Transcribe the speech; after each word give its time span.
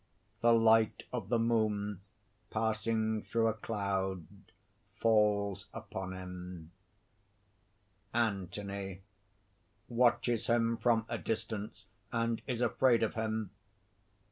The 0.41 0.51
light 0.51 1.03
of 1.13 1.29
the 1.29 1.37
moon 1.37 2.01
passing 2.49 3.21
through 3.21 3.45
a 3.49 3.53
cloud 3.53 4.25
falls 4.99 5.67
upon 5.75 6.13
him._) 6.13 6.69
ANTHONY 8.19 9.03
(_watches 9.91 10.47
him 10.47 10.77
from 10.77 11.05
a 11.07 11.19
distance, 11.19 11.85
and 12.11 12.41
is 12.47 12.61
afraid 12.61 13.03
of 13.03 13.13
him. 13.13 13.51